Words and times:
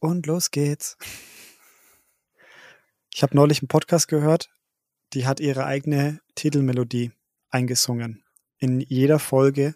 und 0.00 0.26
los 0.26 0.50
geht's. 0.50 0.96
Ich 3.12 3.22
habe 3.22 3.36
neulich 3.36 3.62
einen 3.62 3.68
Podcast 3.68 4.08
gehört, 4.08 4.50
die 5.12 5.26
hat 5.26 5.40
ihre 5.40 5.66
eigene 5.66 6.20
Titelmelodie 6.34 7.12
eingesungen. 7.50 8.24
In 8.58 8.80
jeder 8.80 9.18
Folge, 9.18 9.74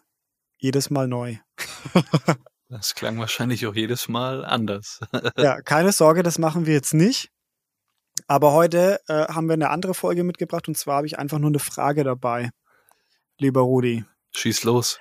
jedes 0.56 0.88
Mal 0.90 1.08
neu. 1.08 1.36
Das 2.70 2.94
klang 2.94 3.18
wahrscheinlich 3.18 3.66
auch 3.66 3.74
jedes 3.74 4.08
Mal 4.08 4.42
anders. 4.44 4.98
ja, 5.36 5.60
keine 5.60 5.92
Sorge, 5.92 6.22
das 6.24 6.38
machen 6.38 6.66
wir 6.66 6.74
jetzt 6.74 6.94
nicht. 6.94 7.30
Aber 8.26 8.52
heute 8.52 9.00
äh, 9.06 9.28
haben 9.28 9.46
wir 9.46 9.52
eine 9.52 9.70
andere 9.70 9.94
Folge 9.94 10.24
mitgebracht 10.24 10.66
und 10.66 10.76
zwar 10.76 10.96
habe 10.96 11.06
ich 11.06 11.16
einfach 11.18 11.38
nur 11.38 11.50
eine 11.50 11.60
Frage 11.60 12.02
dabei, 12.02 12.50
lieber 13.38 13.60
Rudi. 13.60 14.04
Schieß 14.32 14.64
los. 14.64 14.98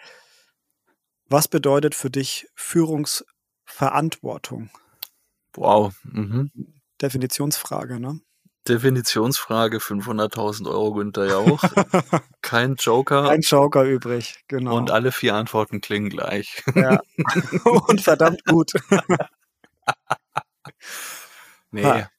Was 1.30 1.48
bedeutet 1.48 1.96
für 1.96 2.12
dich 2.12 2.48
Führungsverantwortung? 2.54 4.70
Wow. 5.56 5.94
Mhm. 6.04 6.52
Definitionsfrage, 7.02 8.00
ne? 8.00 8.20
Definitionsfrage 8.68 9.78
500.000 9.78 10.70
Euro 10.70 10.94
Günther 10.94 11.26
Jauch. 11.26 11.62
Kein 12.42 12.76
Joker. 12.76 13.28
Kein 13.28 13.42
Joker 13.42 13.84
übrig, 13.84 14.36
genau. 14.48 14.78
Und 14.78 14.90
alle 14.90 15.12
vier 15.12 15.36
Antworten 15.36 15.82
klingen 15.82 16.10
gleich. 16.10 16.64
Ja. 16.74 17.02
Und 17.88 18.00
verdammt 18.02 18.46
gut. 18.46 18.72
nee. 21.72 21.84
Ha. 21.84 22.10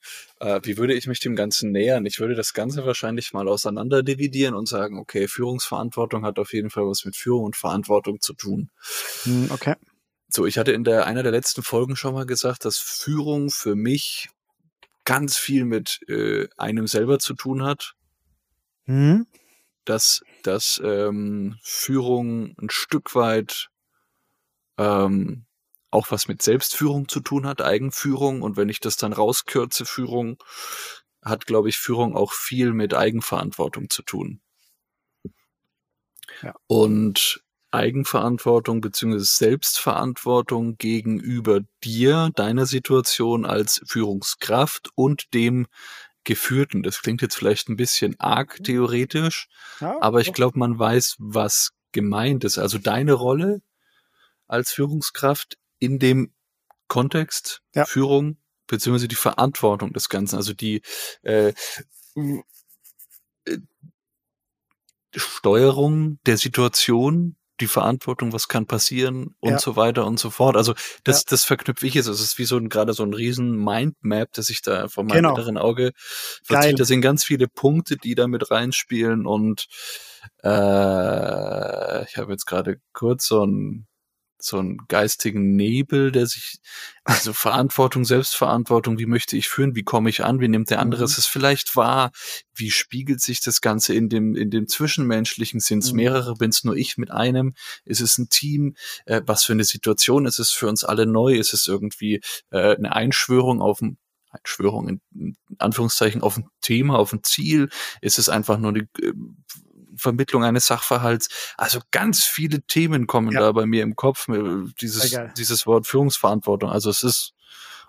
Äh, 0.41 0.61
wie 0.64 0.77
würde 0.77 0.92
ich 0.92 1.06
mich 1.06 1.20
dem 1.20 1.34
Ganzen 1.34 1.73
nähern? 1.73 2.05
Ich 2.05 2.20
würde 2.20 2.34
das 2.34 2.53
Ganze 2.53 2.84
wahrscheinlich 2.84 3.33
mal 3.33 3.48
auseinander 3.48 4.03
dividieren 4.03 4.55
und 4.55 4.69
sagen, 4.69 4.98
okay, 4.98 5.28
Führungsverantwortung 5.28 6.27
hat 6.27 6.39
auf 6.39 6.53
jeden 6.53 6.69
Fall 6.69 6.84
was 6.84 7.06
mit 7.06 7.17
Führung 7.17 7.45
und 7.45 7.56
Verantwortung 7.56 8.20
zu 8.20 8.34
tun. 8.34 8.69
Hm, 9.23 9.48
okay. 9.51 9.77
So, 10.34 10.46
ich 10.46 10.58
hatte 10.58 10.72
in 10.72 10.82
der 10.82 11.06
einer 11.06 11.22
der 11.22 11.30
letzten 11.30 11.62
Folgen 11.62 11.94
schon 11.94 12.12
mal 12.12 12.27
gesagt, 12.27 12.64
dass 12.64 12.78
Führung 12.78 13.50
für 13.50 13.77
mich 13.77 14.30
ganz 15.04 15.36
viel 15.36 15.64
mit 15.64 16.00
äh, 16.08 16.48
einem 16.56 16.88
selber 16.88 17.20
zu 17.20 17.34
tun 17.34 17.62
hat. 17.62 17.94
Mhm. 18.86 19.28
Dass, 19.84 20.24
dass 20.42 20.82
ähm, 20.84 21.56
Führung 21.62 22.56
ein 22.58 22.68
Stück 22.68 23.14
weit 23.14 23.68
ähm, 24.77 25.46
auch 25.92 26.10
was 26.10 26.27
mit 26.27 26.42
Selbstführung 26.42 27.06
zu 27.06 27.20
tun 27.20 27.46
hat, 27.46 27.62
Eigenführung. 27.62 28.42
Und 28.42 28.56
wenn 28.56 28.68
ich 28.68 28.80
das 28.80 28.96
dann 28.96 29.12
rauskürze, 29.12 29.84
Führung, 29.84 30.42
hat, 31.22 31.46
glaube 31.46 31.68
ich, 31.68 31.78
Führung 31.78 32.16
auch 32.16 32.32
viel 32.32 32.72
mit 32.72 32.92
Eigenverantwortung 32.92 33.88
zu 33.88 34.02
tun. 34.02 34.40
Ja. 36.42 36.56
Und 36.66 37.44
Eigenverantwortung 37.75 38.80
beziehungsweise 38.80 39.25
Selbstverantwortung 39.25 40.77
gegenüber 40.77 41.61
dir, 41.83 42.30
deiner 42.34 42.67
Situation 42.67 43.44
als 43.44 43.83
Führungskraft 43.86 44.89
und 44.94 45.34
dem 45.34 45.67
Geführten. 46.25 46.83
Das 46.83 47.02
klingt 47.02 47.20
jetzt 47.20 47.36
vielleicht 47.36 47.69
ein 47.69 47.77
bisschen 47.77 48.19
arg 48.19 48.58
mhm. 48.61 48.64
theoretisch, 48.64 49.48
ja, 49.80 50.00
aber 50.00 50.20
ich 50.20 50.33
glaube, 50.33 50.58
man 50.58 50.78
weiß, 50.78 51.17
was 51.19 51.72
gemeint 51.92 52.45
ist. 52.45 52.58
Also 52.58 52.78
deine 52.78 53.12
Rolle 53.12 53.61
als 54.47 54.72
Führungskraft 54.72 55.58
in 55.78 55.98
dem 55.98 56.33
Kontext 56.89 57.62
ja. 57.75 57.84
Führung 57.84 58.39
beziehungsweise 58.67 59.08
die 59.08 59.14
Verantwortung 59.14 59.92
des 59.92 60.08
Ganzen, 60.08 60.36
also 60.36 60.55
die 60.55 60.83
äh, 61.22 61.52
äh 62.17 63.58
Steuerung 65.17 66.19
der 66.27 66.39
Situation, 66.39 67.36
die 67.61 67.67
Verantwortung, 67.67 68.33
was 68.33 68.48
kann 68.48 68.67
passieren 68.67 69.35
und 69.41 69.53
ja. 69.53 69.59
so 69.59 69.77
weiter 69.77 70.07
und 70.07 70.19
so 70.19 70.31
fort. 70.31 70.57
Also 70.57 70.75
das, 71.05 71.20
ja. 71.20 71.25
das 71.31 71.45
verknüpfe 71.45 71.87
ich 71.87 71.95
jetzt. 71.95 72.07
Es 72.07 72.20
ist 72.20 72.39
wie 72.39 72.45
so 72.45 72.57
ein, 72.57 72.69
gerade 72.69 72.92
so 72.92 73.05
ein 73.05 73.15
riesen 73.15 73.57
Mindmap, 73.57 74.33
das 74.33 74.51
ich 74.51 74.63
da 74.63 74.89
vor 74.89 75.05
meinem 75.05 75.17
genau. 75.17 75.35
inneren 75.35 75.59
Auge 75.59 75.92
verzieht. 76.42 76.81
Da 76.81 76.85
sind 76.85 77.01
ganz 77.01 77.25
viele 77.25 77.47
Punkte, 77.48 77.97
die 77.97 78.15
da 78.15 78.27
mit 78.27 78.51
reinspielen 78.51 79.27
und 79.27 79.67
äh, 80.42 82.05
ich 82.05 82.17
habe 82.17 82.33
jetzt 82.33 82.47
gerade 82.47 82.79
kurz 82.92 83.27
so 83.27 83.45
ein 83.45 83.86
so 84.44 84.58
einen 84.58 84.78
geistigen 84.88 85.56
Nebel, 85.56 86.12
der 86.12 86.27
sich, 86.27 86.58
also 87.05 87.32
Verantwortung, 87.34 88.05
Selbstverantwortung, 88.05 88.98
wie 88.98 89.06
möchte 89.06 89.36
ich 89.36 89.48
führen, 89.48 89.74
wie 89.74 89.82
komme 89.82 90.10
ich 90.10 90.24
an, 90.24 90.40
wie 90.40 90.48
nimmt 90.48 90.70
der 90.70 90.80
andere 90.80 91.02
mhm. 91.02 91.06
es 91.06 91.27
vielleicht 91.27 91.77
wahr, 91.77 92.12
wie 92.55 92.70
spiegelt 92.70 93.20
sich 93.20 93.40
das 93.40 93.60
Ganze 93.60 93.94
in 93.94 94.08
dem, 94.08 94.36
in 94.36 94.50
dem 94.50 94.68
Zwischenmenschlichen, 94.68 95.60
sind 95.60 95.84
es 95.84 95.92
mhm. 95.92 95.96
mehrere, 95.96 96.34
bin 96.34 96.50
es 96.50 96.64
nur 96.64 96.77
ich 96.77 96.96
mit 96.96 97.10
einem, 97.10 97.55
ist 97.84 98.00
es 98.00 98.18
ein 98.18 98.28
Team, 98.28 98.77
äh, 99.06 99.22
was 99.27 99.44
für 99.44 99.52
eine 99.52 99.64
Situation 99.64 100.27
ist 100.27 100.38
es 100.38 100.50
für 100.50 100.68
uns 100.68 100.84
alle 100.84 101.06
neu, 101.06 101.34
ist 101.34 101.55
es 101.55 101.66
irgendwie 101.66 102.20
äh, 102.50 102.76
eine 102.76 102.94
Einschwörung 102.94 103.61
auf 103.61 103.80
ein 103.80 103.98
Einschwörung 104.34 104.88
in, 104.88 105.36
Anführungszeichen 105.58 106.22
auf 106.22 106.36
ein 106.36 106.48
Thema, 106.61 106.98
auf 106.98 107.12
ein 107.12 107.22
Ziel? 107.22 107.68
Ist 108.00 108.18
es 108.18 108.28
einfach 108.28 108.58
nur 108.58 108.70
eine 108.70 108.88
äh, 109.00 109.12
Vermittlung 110.05 110.45
eines 110.45 110.67
Sachverhalts. 110.67 111.29
Also 111.57 111.81
ganz 111.91 112.25
viele 112.25 112.63
Themen 112.63 113.07
kommen 113.07 113.33
ja. 113.33 113.41
da 113.41 113.53
bei 113.53 113.67
mir 113.67 113.83
im 113.83 113.97
Kopf, 113.97 114.27
dieses, 114.81 115.19
dieses 115.37 115.67
Wort 115.67 115.87
Führungsverantwortung. 115.87 116.70
Also 116.70 116.91
es 116.91 117.03
ist 117.03 117.33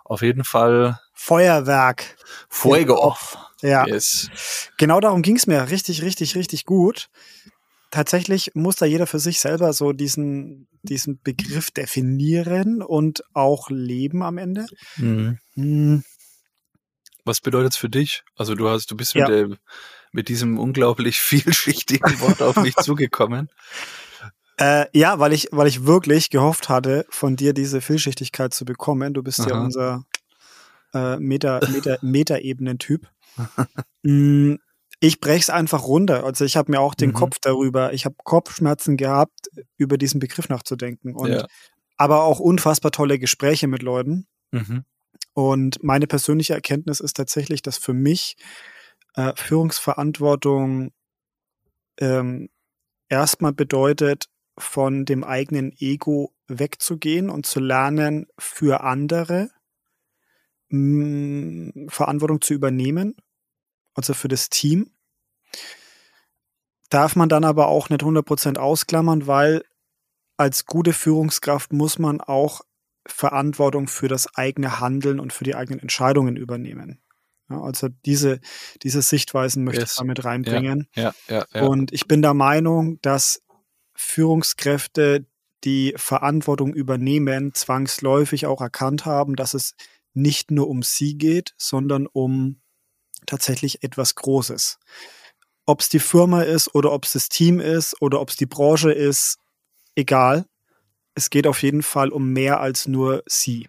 auf 0.04 0.22
jeden 0.22 0.44
Fall 0.44 1.00
Feuerwerk. 1.14 2.18
Fuego. 2.50 3.16
Ja. 3.62 3.86
Yes. 3.88 4.30
Genau 4.78 5.00
darum 5.00 5.22
ging 5.22 5.36
es 5.36 5.48
mir 5.48 5.70
richtig, 5.70 6.02
richtig, 6.02 6.36
richtig 6.36 6.66
gut. 6.66 7.10
Tatsächlich 7.92 8.52
muss 8.56 8.76
da 8.76 8.86
jeder 8.86 9.08
für 9.08 9.20
sich 9.20 9.40
selber 9.40 9.74
so 9.74 9.94
diesen, 9.94 10.68
diesen 10.84 11.22
Begriff 11.22 11.72
definieren 11.72 12.82
und 12.82 13.24
auch 13.34 13.70
leben 13.70 14.22
am 14.24 14.38
Ende. 14.38 14.66
Mhm. 14.98 15.40
Mhm. 15.56 16.04
Was 17.24 17.42
bedeutet 17.42 17.74
es 17.74 17.78
für 17.78 17.90
dich? 17.90 18.24
Also 18.36 18.54
du 18.54 18.70
hast, 18.70 18.92
du 18.92 18.96
bist 18.96 19.16
ja. 19.16 19.28
mit 19.28 19.52
der 19.52 19.58
mit 20.16 20.30
diesem 20.30 20.58
unglaublich 20.58 21.20
vielschichtigen 21.22 22.20
Wort 22.22 22.42
auf 22.42 22.56
mich 22.58 22.76
zugekommen? 22.78 23.50
Äh, 24.58 24.86
ja, 24.98 25.20
weil 25.20 25.34
ich, 25.34 25.50
weil 25.52 25.68
ich 25.68 25.86
wirklich 25.86 26.30
gehofft 26.30 26.70
hatte, 26.70 27.06
von 27.10 27.36
dir 27.36 27.52
diese 27.52 27.82
Vielschichtigkeit 27.82 28.54
zu 28.54 28.64
bekommen. 28.64 29.14
Du 29.14 29.22
bist 29.22 29.42
Aha. 29.42 29.50
ja 29.50 29.60
unser 29.60 30.06
äh, 30.94 31.18
Meta, 31.18 31.60
Meta, 31.70 31.98
Meta-Ebenen-Typ. 32.02 33.06
mm, 34.04 34.54
ich 35.02 35.20
brech's 35.20 35.50
einfach 35.50 35.84
runter. 35.84 36.24
Also 36.24 36.46
ich 36.46 36.56
habe 36.56 36.72
mir 36.72 36.80
auch 36.80 36.96
den 36.96 37.10
mhm. 37.10 37.16
Kopf 37.16 37.40
darüber, 37.42 37.92
ich 37.92 38.06
habe 38.06 38.16
Kopfschmerzen 38.24 38.96
gehabt, 38.96 39.50
über 39.76 39.98
diesen 39.98 40.22
Begriff 40.22 40.48
nachzudenken. 40.48 41.14
Und 41.14 41.32
ja. 41.32 41.46
aber 41.98 42.24
auch 42.24 42.40
unfassbar 42.40 42.92
tolle 42.92 43.20
Gespräche 43.20 43.68
mit 43.68 43.82
Leuten. 43.82 44.26
Mhm. 44.52 44.86
Und 45.34 45.84
meine 45.84 46.08
persönliche 46.08 46.54
Erkenntnis 46.54 47.02
ist 47.02 47.18
tatsächlich, 47.18 47.62
dass 47.62 47.78
für 47.78 47.94
mich 47.94 48.38
äh, 49.16 49.34
Führungsverantwortung 49.36 50.92
ähm, 52.00 52.50
erstmal 53.10 53.54
bedeutet, 53.54 54.30
von 54.58 55.06
dem 55.06 55.24
eigenen 55.24 55.74
Ego 55.80 56.34
wegzugehen 56.48 57.30
und 57.30 57.46
zu 57.46 57.60
lernen, 57.60 58.28
für 58.38 58.82
andere 58.82 59.50
mh, 60.70 61.72
mm, 61.74 61.90
Verantwortung 61.90 62.42
zu 62.42 62.54
übernehmen, 62.54 63.16
also 63.94 64.14
für 64.14 64.28
das 64.28 64.50
Team. 64.50 64.92
Darf 66.90 67.16
man 67.16 67.30
dann 67.30 67.44
aber 67.44 67.68
auch 67.68 67.90
nicht 67.90 68.04
100% 68.04 68.58
ausklammern, 68.58 69.28
weil 69.28 69.64
als 70.38 70.66
gute 70.66 70.94
Führungskraft 70.94 71.74
muss 71.74 72.00
man 72.00 72.22
auch 72.22 72.62
Verantwortung 73.08 73.88
für 73.88 74.08
das 74.08 74.36
eigene 74.36 74.80
Handeln 74.80 75.20
und 75.20 75.34
für 75.34 75.44
die 75.44 75.56
eigenen 75.56 75.80
Entscheidungen 75.80 76.38
übernehmen. 76.38 77.02
Ja, 77.50 77.62
also 77.62 77.90
diese, 78.06 78.40
diese 78.82 79.02
Sichtweisen 79.02 79.64
möchte 79.64 79.82
yes. 79.82 79.92
ich 79.92 79.98
damit 79.98 80.26
reinbringen. 80.26 80.88
Ja, 80.96 81.14
ja, 81.28 81.46
ja, 81.54 81.64
Und 81.64 81.94
ich 81.94 82.08
bin 82.08 82.22
der 82.22 82.34
Meinung, 82.34 83.00
dass 83.02 83.44
Führungskräfte, 83.94 85.26
die 85.64 85.94
Verantwortung 85.98 86.74
übernehmen, 86.74 87.54
zwangsläufig 87.54 88.46
auch 88.46 88.62
erkannt 88.62 89.06
haben, 89.06 89.36
dass 89.36 89.54
es 89.54 89.76
nicht 90.14 90.52
nur 90.52 90.68
um 90.70 90.84
sie 90.84 91.18
geht, 91.18 91.54
sondern 91.58 92.08
um 92.08 92.62
tatsächlich 93.26 93.84
etwas 93.84 94.16
Großes. 94.16 94.80
Ob 95.66 95.82
es 95.82 95.90
die 95.90 96.00
Firma 96.00 96.44
ist 96.44 96.74
oder 96.76 96.92
ob 96.92 97.06
es 97.06 97.14
das 97.14 97.30
Team 97.30 97.60
ist 97.60 98.00
oder 98.02 98.22
ob 98.22 98.30
es 98.30 98.36
die 98.36 98.46
Branche 98.46 98.92
ist, 98.92 99.38
egal. 99.96 100.46
Es 101.16 101.30
geht 101.30 101.48
auf 101.48 101.64
jeden 101.64 101.82
Fall 101.82 102.10
um 102.10 102.34
mehr 102.34 102.60
als 102.60 102.88
nur 102.88 103.24
sie. 103.26 103.68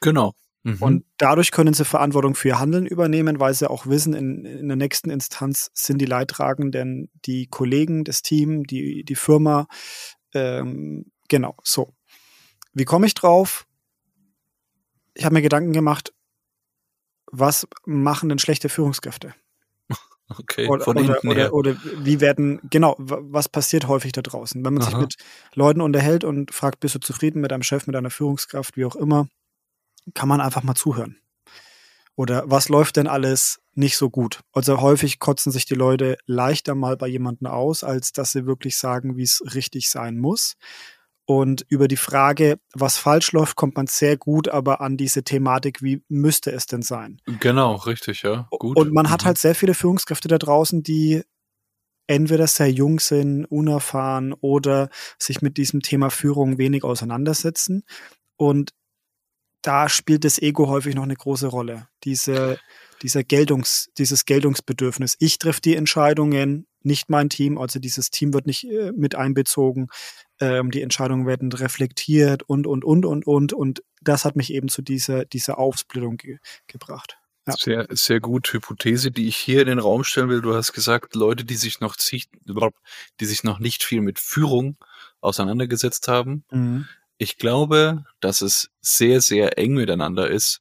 Genau. 0.00 0.32
Mhm. 0.66 0.78
Und 0.80 1.04
dadurch 1.16 1.52
können 1.52 1.74
sie 1.74 1.84
Verantwortung 1.84 2.34
für 2.34 2.48
ihr 2.48 2.58
Handeln 2.58 2.86
übernehmen, 2.86 3.38
weil 3.38 3.54
sie 3.54 3.70
auch 3.70 3.86
wissen, 3.86 4.14
in, 4.14 4.44
in 4.44 4.66
der 4.66 4.76
nächsten 4.76 5.10
Instanz 5.10 5.70
sind 5.74 5.98
die 5.98 6.06
Leidtragenden 6.06 7.08
die 7.24 7.46
Kollegen, 7.46 8.02
das 8.02 8.22
Team, 8.22 8.64
die, 8.64 9.04
die 9.04 9.14
Firma. 9.14 9.68
Ähm, 10.34 11.12
genau, 11.28 11.54
so. 11.62 11.94
Wie 12.72 12.84
komme 12.84 13.06
ich 13.06 13.14
drauf? 13.14 13.64
Ich 15.14 15.24
habe 15.24 15.34
mir 15.34 15.42
Gedanken 15.42 15.72
gemacht, 15.72 16.12
was 17.30 17.68
machen 17.84 18.28
denn 18.28 18.40
schlechte 18.40 18.68
Führungskräfte? 18.68 19.34
Okay, 20.28 20.66
oder, 20.66 20.82
von 20.82 20.96
oder, 20.96 21.24
oder, 21.24 21.52
oder, 21.52 21.76
wie 21.98 22.20
werden, 22.20 22.58
genau, 22.68 22.96
was 22.98 23.48
passiert 23.48 23.86
häufig 23.86 24.10
da 24.10 24.22
draußen? 24.22 24.64
Wenn 24.64 24.74
man 24.74 24.82
Aha. 24.82 24.90
sich 24.90 24.98
mit 24.98 25.14
Leuten 25.54 25.80
unterhält 25.80 26.24
und 26.24 26.52
fragt, 26.52 26.80
bist 26.80 26.96
du 26.96 26.98
zufrieden 26.98 27.40
mit 27.40 27.52
deinem 27.52 27.62
Chef, 27.62 27.86
mit 27.86 27.94
deiner 27.94 28.10
Führungskraft, 28.10 28.76
wie 28.76 28.84
auch 28.84 28.96
immer, 28.96 29.28
kann 30.14 30.28
man 30.28 30.40
einfach 30.40 30.62
mal 30.62 30.74
zuhören. 30.74 31.18
Oder 32.16 32.44
was 32.46 32.70
läuft 32.70 32.96
denn 32.96 33.06
alles 33.06 33.60
nicht 33.74 33.96
so 33.96 34.08
gut? 34.08 34.40
Also 34.52 34.80
häufig 34.80 35.18
kotzen 35.18 35.52
sich 35.52 35.66
die 35.66 35.74
Leute 35.74 36.16
leichter 36.24 36.74
mal 36.74 36.96
bei 36.96 37.08
jemandem 37.08 37.48
aus, 37.48 37.84
als 37.84 38.12
dass 38.12 38.32
sie 38.32 38.46
wirklich 38.46 38.78
sagen, 38.78 39.16
wie 39.16 39.22
es 39.22 39.42
richtig 39.54 39.90
sein 39.90 40.18
muss. 40.18 40.54
Und 41.26 41.66
über 41.68 41.88
die 41.88 41.96
Frage, 41.96 42.58
was 42.72 42.96
falsch 42.96 43.32
läuft, 43.32 43.56
kommt 43.56 43.74
man 43.76 43.88
sehr 43.88 44.16
gut 44.16 44.48
aber 44.48 44.80
an 44.80 44.96
diese 44.96 45.24
Thematik, 45.24 45.82
wie 45.82 46.02
müsste 46.08 46.52
es 46.52 46.66
denn 46.66 46.82
sein? 46.82 47.20
Genau, 47.40 47.74
richtig, 47.74 48.22
ja. 48.22 48.46
Gut. 48.50 48.78
Und 48.78 48.94
man 48.94 49.10
hat 49.10 49.22
mhm. 49.22 49.26
halt 49.26 49.38
sehr 49.38 49.56
viele 49.56 49.74
Führungskräfte 49.74 50.28
da 50.28 50.38
draußen, 50.38 50.84
die 50.84 51.22
entweder 52.06 52.46
sehr 52.46 52.70
jung 52.70 53.00
sind, 53.00 53.44
unerfahren 53.46 54.32
oder 54.34 54.88
sich 55.18 55.42
mit 55.42 55.56
diesem 55.56 55.82
Thema 55.82 56.10
Führung 56.10 56.58
wenig 56.58 56.84
auseinandersetzen. 56.84 57.82
Und 58.36 58.70
da 59.66 59.88
spielt 59.88 60.24
das 60.24 60.40
Ego 60.40 60.68
häufig 60.68 60.94
noch 60.94 61.02
eine 61.02 61.16
große 61.16 61.48
Rolle. 61.48 61.88
Diese, 62.04 62.58
dieser 63.02 63.24
Geltungs, 63.24 63.90
dieses 63.98 64.24
Geltungsbedürfnis. 64.24 65.16
Ich 65.18 65.38
treffe 65.38 65.60
die 65.60 65.74
Entscheidungen, 65.74 66.66
nicht 66.82 67.10
mein 67.10 67.28
Team, 67.28 67.58
also 67.58 67.80
dieses 67.80 68.10
Team 68.10 68.32
wird 68.32 68.46
nicht 68.46 68.64
äh, 68.64 68.92
mit 68.92 69.16
einbezogen, 69.16 69.88
ähm, 70.40 70.70
die 70.70 70.82
Entscheidungen 70.82 71.26
werden 71.26 71.50
reflektiert 71.50 72.44
und, 72.44 72.68
und, 72.68 72.84
und, 72.84 73.04
und, 73.04 73.26
und. 73.26 73.52
Und 73.52 73.82
das 74.02 74.24
hat 74.24 74.36
mich 74.36 74.52
eben 74.52 74.68
zu 74.68 74.82
dieser, 74.82 75.24
dieser 75.24 75.58
Aufsplittung 75.58 76.16
ge 76.16 76.38
gebracht. 76.68 77.18
Ja. 77.48 77.54
Sehr, 77.58 77.86
sehr 77.90 78.20
gut 78.20 78.52
Hypothese, 78.52 79.10
die 79.10 79.26
ich 79.26 79.36
hier 79.36 79.62
in 79.62 79.68
den 79.68 79.78
Raum 79.78 80.04
stellen 80.04 80.28
will. 80.28 80.42
Du 80.42 80.54
hast 80.54 80.72
gesagt, 80.72 81.14
Leute, 81.14 81.44
die 81.44 81.56
sich 81.56 81.80
noch, 81.80 81.96
die 81.96 83.24
sich 83.24 83.44
noch 83.44 83.58
nicht 83.58 83.82
viel 83.82 84.00
mit 84.00 84.18
Führung 84.20 84.76
auseinandergesetzt 85.20 86.08
haben. 86.08 86.44
Mhm. 86.50 86.86
Ich 87.18 87.38
glaube, 87.38 88.04
dass 88.20 88.42
es 88.42 88.70
sehr, 88.80 89.20
sehr 89.20 89.58
eng 89.58 89.74
miteinander 89.74 90.28
ist, 90.28 90.60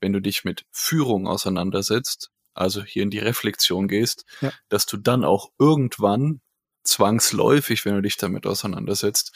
wenn 0.00 0.12
du 0.12 0.20
dich 0.20 0.44
mit 0.44 0.64
Führung 0.70 1.26
auseinandersetzt, 1.26 2.30
also 2.54 2.82
hier 2.82 3.02
in 3.02 3.10
die 3.10 3.18
Reflexion 3.18 3.88
gehst, 3.88 4.24
ja. 4.40 4.52
dass 4.68 4.86
du 4.86 4.96
dann 4.96 5.24
auch 5.24 5.50
irgendwann 5.58 6.40
zwangsläufig, 6.84 7.84
wenn 7.84 7.94
du 7.94 8.02
dich 8.02 8.16
damit 8.16 8.46
auseinandersetzt, 8.46 9.32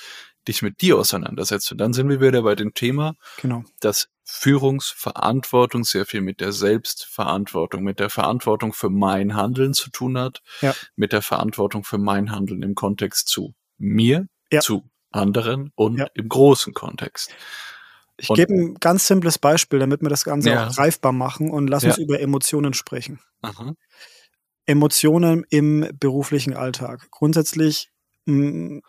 dich 0.48 0.62
mit 0.62 0.80
dir 0.80 0.96
auseinandersetzt. 0.96 1.72
Und 1.72 1.78
dann 1.78 1.92
sind 1.92 2.08
wir 2.08 2.20
wieder 2.20 2.42
bei 2.42 2.54
dem 2.54 2.72
Thema, 2.72 3.14
genau. 3.40 3.64
dass 3.80 4.08
Führungsverantwortung 4.24 5.84
sehr 5.84 6.06
viel 6.06 6.20
mit 6.20 6.40
der 6.40 6.52
Selbstverantwortung, 6.52 7.82
mit 7.82 7.98
der 7.98 8.10
Verantwortung 8.10 8.72
für 8.72 8.88
mein 8.88 9.34
Handeln 9.34 9.74
zu 9.74 9.90
tun 9.90 10.16
hat, 10.16 10.40
ja. 10.60 10.74
mit 10.94 11.12
der 11.12 11.22
Verantwortung 11.22 11.84
für 11.84 11.98
mein 11.98 12.30
Handeln 12.30 12.62
im 12.62 12.74
Kontext 12.74 13.28
zu 13.28 13.54
mir, 13.76 14.28
ja. 14.52 14.60
zu 14.60 14.88
anderen 15.10 15.72
und 15.74 15.98
ja. 15.98 16.06
im 16.14 16.28
großen 16.28 16.72
Kontext. 16.74 17.34
Ich 18.16 18.28
gebe 18.28 18.52
ein 18.52 18.74
ganz 18.74 19.06
simples 19.06 19.38
Beispiel, 19.38 19.78
damit 19.78 20.02
wir 20.02 20.10
das 20.10 20.24
Ganze 20.24 20.50
ja. 20.50 20.68
auch 20.68 20.74
greifbar 20.74 21.12
machen 21.12 21.50
und 21.50 21.68
lass 21.68 21.84
uns 21.84 21.98
über 21.98 22.20
Emotionen 22.20 22.74
sprechen. 22.74 23.18
Aha. 23.40 23.74
Emotionen 24.66 25.46
im 25.48 25.88
beruflichen 25.98 26.54
Alltag. 26.54 27.08
Grundsätzlich 27.10 27.90
mh, 28.26 28.34
mm, 28.34 28.82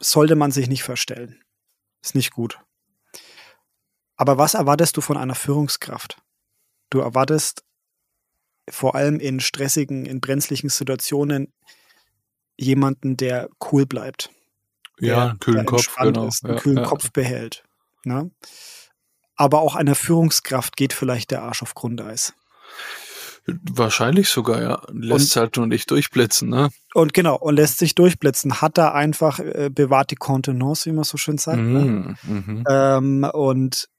sollte 0.00 0.36
man 0.36 0.50
sich 0.50 0.68
nicht 0.68 0.82
verstellen. 0.82 1.42
Ist 2.02 2.14
nicht 2.14 2.32
gut. 2.32 2.60
Aber 4.16 4.38
was 4.38 4.54
erwartest 4.54 4.96
du 4.96 5.00
von 5.00 5.16
einer 5.16 5.34
Führungskraft? 5.34 6.18
Du 6.90 7.00
erwartest 7.00 7.64
vor 8.68 8.94
allem 8.94 9.18
in 9.18 9.40
stressigen, 9.40 10.06
in 10.06 10.20
brenzlichen 10.20 10.68
Situationen 10.68 11.52
jemanden, 12.56 13.16
der 13.16 13.48
cool 13.72 13.86
bleibt. 13.86 14.30
Ja, 15.00 15.28
einen 15.28 15.38
kühlen 15.38 15.66
Kopf, 15.66 15.96
genau. 15.96 16.28
ist, 16.28 16.44
einen 16.44 16.54
ja, 16.54 16.60
kühlen 16.60 16.78
ja. 16.78 16.84
Kopf 16.84 17.10
behält. 17.10 17.64
Ne? 18.04 18.30
Aber 19.36 19.60
auch 19.60 19.74
einer 19.74 19.94
Führungskraft 19.94 20.76
geht 20.76 20.92
vielleicht 20.92 21.30
der 21.30 21.42
Arsch 21.42 21.62
auf 21.62 21.74
Grundeis. 21.74 22.34
Wahrscheinlich 23.46 24.30
sogar, 24.30 24.62
ja. 24.62 24.82
Lässt 24.90 25.36
und, 25.36 25.40
halt 25.40 25.56
nur 25.56 25.66
nicht 25.66 25.90
durchblitzen, 25.90 26.48
ne? 26.48 26.70
Und 26.94 27.12
genau, 27.12 27.36
und 27.36 27.56
lässt 27.56 27.78
sich 27.78 27.94
durchblitzen. 27.94 28.62
Hat 28.62 28.78
da 28.78 28.92
einfach 28.92 29.38
äh, 29.38 29.70
bewahrt 29.70 30.10
die 30.12 30.16
Kontenance, 30.16 30.86
wie 30.86 30.94
man 30.94 31.04
so 31.04 31.18
schön 31.18 31.36
sagt. 31.36 31.58
Mm, 31.58 31.72
ne? 31.72 32.16
Mhm. 32.22 32.64
Ähm, 32.66 33.30
und 33.34 33.90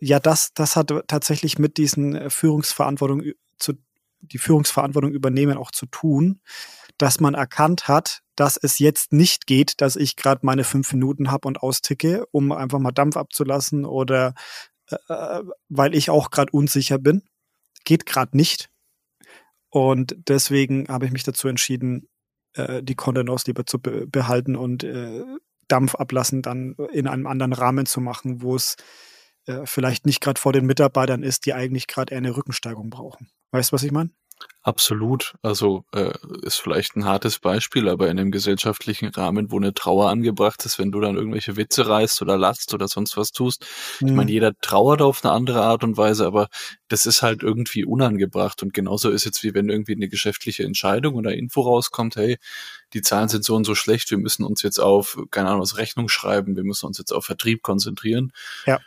ja, 0.00 0.20
das, 0.20 0.54
das 0.54 0.76
hat 0.76 0.92
tatsächlich 1.08 1.58
mit 1.58 1.76
diesen 1.76 2.14
äh, 2.14 2.30
Führungsverantwortung 2.30 3.22
zu, 3.58 3.72
die 4.20 4.38
Führungsverantwortung 4.38 5.10
übernehmen 5.10 5.56
auch 5.56 5.72
zu 5.72 5.86
tun, 5.86 6.40
dass 7.00 7.20
man 7.20 7.34
erkannt 7.34 7.88
hat, 7.88 8.20
dass 8.36 8.56
es 8.56 8.78
jetzt 8.78 9.12
nicht 9.12 9.46
geht, 9.46 9.80
dass 9.80 9.96
ich 9.96 10.16
gerade 10.16 10.40
meine 10.44 10.64
fünf 10.64 10.92
Minuten 10.92 11.30
habe 11.30 11.48
und 11.48 11.62
austicke, 11.62 12.24
um 12.32 12.52
einfach 12.52 12.78
mal 12.78 12.92
Dampf 12.92 13.16
abzulassen 13.16 13.84
oder 13.84 14.34
äh, 14.90 14.96
äh 15.08 15.42
weil 15.68 15.94
ich 15.94 16.10
auch 16.10 16.30
gerade 16.30 16.52
unsicher 16.52 16.98
bin 16.98 17.22
geht 17.84 18.06
gerade 18.06 18.36
nicht. 18.36 18.70
Und 19.70 20.16
deswegen 20.28 20.88
habe 20.88 21.06
ich 21.06 21.12
mich 21.12 21.22
dazu 21.22 21.48
entschieden, 21.48 22.08
äh, 22.54 22.82
die 22.82 22.96
Contenance 22.96 23.44
lieber 23.46 23.66
zu 23.66 23.78
be 23.80 24.06
behalten 24.06 24.56
und 24.56 24.84
äh, 24.84 25.24
Dampf 25.68 25.94
ablassen 25.94 26.42
dann 26.42 26.74
in 26.92 27.06
einem 27.06 27.26
anderen 27.26 27.52
Rahmen 27.52 27.86
zu 27.86 28.00
machen, 28.00 28.42
wo 28.42 28.56
es 28.56 28.76
äh, 29.46 29.66
vielleicht 29.66 30.06
nicht 30.06 30.20
gerade 30.20 30.40
vor 30.40 30.52
den 30.52 30.66
Mitarbeitern 30.66 31.22
ist, 31.22 31.46
die 31.46 31.54
eigentlich 31.54 31.86
gerade 31.86 32.12
eher 32.12 32.18
eine 32.18 32.36
Rückensteigung 32.36 32.90
brauchen. 32.90 33.30
Weißt 33.52 33.70
du, 33.70 33.74
was 33.74 33.84
ich 33.84 33.92
meine? 33.92 34.10
Absolut. 34.62 35.34
Also 35.42 35.84
äh, 35.92 36.12
ist 36.42 36.60
vielleicht 36.60 36.94
ein 36.94 37.06
hartes 37.06 37.38
Beispiel, 37.38 37.88
aber 37.88 38.10
in 38.10 38.18
einem 38.18 38.30
gesellschaftlichen 38.30 39.08
Rahmen, 39.08 39.50
wo 39.50 39.56
eine 39.56 39.72
Trauer 39.72 40.10
angebracht 40.10 40.64
ist, 40.66 40.78
wenn 40.78 40.92
du 40.92 41.00
dann 41.00 41.16
irgendwelche 41.16 41.56
Witze 41.56 41.88
reißt 41.88 42.20
oder 42.20 42.36
lachst 42.36 42.74
oder 42.74 42.86
sonst 42.86 43.16
was 43.16 43.32
tust. 43.32 43.64
Mhm. 44.00 44.08
Ich 44.08 44.14
meine, 44.14 44.30
jeder 44.30 44.52
trauert 44.60 45.00
auf 45.00 45.24
eine 45.24 45.32
andere 45.32 45.62
Art 45.62 45.82
und 45.82 45.96
Weise, 45.96 46.26
aber 46.26 46.48
das 46.88 47.06
ist 47.06 47.22
halt 47.22 47.42
irgendwie 47.42 47.86
unangebracht. 47.86 48.62
Und 48.62 48.74
genauso 48.74 49.08
ist 49.08 49.24
jetzt 49.24 49.42
wie 49.42 49.54
wenn 49.54 49.70
irgendwie 49.70 49.94
eine 49.94 50.08
geschäftliche 50.08 50.64
Entscheidung 50.64 51.14
oder 51.14 51.32
Info 51.32 51.62
rauskommt, 51.62 52.16
hey, 52.16 52.36
die 52.92 53.00
Zahlen 53.00 53.28
sind 53.28 53.44
so 53.44 53.56
und 53.56 53.64
so 53.64 53.74
schlecht, 53.74 54.10
wir 54.10 54.18
müssen 54.18 54.44
uns 54.44 54.62
jetzt 54.62 54.78
auf, 54.78 55.18
keine 55.30 55.48
Ahnung, 55.48 55.62
was 55.62 55.78
Rechnung 55.78 56.10
schreiben, 56.10 56.56
wir 56.56 56.64
müssen 56.64 56.84
uns 56.86 56.98
jetzt 56.98 57.12
auf 57.12 57.24
Vertrieb 57.24 57.62
konzentrieren. 57.62 58.32
Ja 58.66 58.78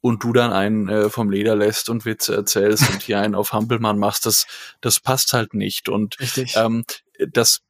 und 0.00 0.22
du 0.22 0.32
dann 0.32 0.52
einen 0.52 0.88
äh, 0.88 1.10
vom 1.10 1.30
Leder 1.30 1.56
lässt 1.56 1.88
und 1.88 2.04
Witze 2.04 2.34
erzählst 2.34 2.88
und 2.90 3.02
hier 3.02 3.20
einen 3.20 3.34
auf 3.34 3.52
Hampelmann 3.52 3.98
machst, 3.98 4.26
das, 4.26 4.46
das 4.80 5.00
passt 5.00 5.32
halt 5.32 5.54
nicht. 5.54 5.88
Und 5.88 6.18
Richtig. 6.20 6.54
ähm, 6.56 6.84
das 7.30 7.60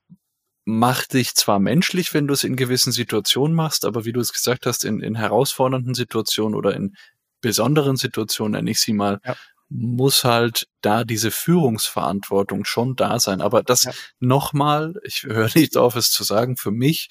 macht 0.64 1.14
dich 1.14 1.34
zwar 1.34 1.58
menschlich, 1.58 2.12
wenn 2.12 2.26
du 2.26 2.34
es 2.34 2.44
in 2.44 2.54
gewissen 2.54 2.92
Situationen 2.92 3.56
machst, 3.56 3.86
aber 3.86 4.04
wie 4.04 4.12
du 4.12 4.20
es 4.20 4.34
gesagt 4.34 4.66
hast, 4.66 4.84
in, 4.84 5.00
in 5.00 5.14
herausfordernden 5.14 5.94
Situationen 5.94 6.54
oder 6.54 6.74
in 6.74 6.94
besonderen 7.40 7.96
Situationen, 7.96 8.52
nenne 8.52 8.70
ich 8.70 8.80
sie 8.80 8.92
mal, 8.92 9.20
ja. 9.24 9.34
muss 9.70 10.24
halt 10.24 10.68
da 10.82 11.04
diese 11.04 11.30
Führungsverantwortung 11.30 12.66
schon 12.66 12.96
da 12.96 13.18
sein. 13.18 13.40
Aber 13.40 13.62
das 13.62 13.84
ja. 13.84 13.92
nochmal, 14.18 14.94
ich 15.04 15.22
höre 15.22 15.48
nicht 15.54 15.78
auf, 15.78 15.96
es 15.96 16.10
zu 16.10 16.24
sagen, 16.24 16.58
für 16.58 16.72
mich 16.72 17.08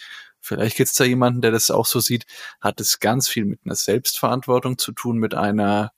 vielleicht 0.47 0.77
gibt 0.77 0.89
es 0.89 0.95
da 0.95 1.03
jemanden, 1.03 1.41
der 1.41 1.51
das 1.51 1.71
auch 1.71 1.85
so 1.85 1.99
sieht, 1.99 2.25
hat 2.61 2.79
es 2.79 2.99
ganz 2.99 3.27
viel 3.27 3.45
mit 3.45 3.59
einer 3.65 3.75
Selbstverantwortung 3.75 4.77
zu 4.77 4.91
tun, 4.91 5.17
mit 5.17 5.35
einer, 5.35 5.91